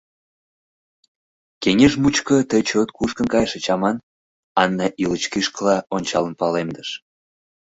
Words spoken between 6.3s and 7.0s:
палемдыш.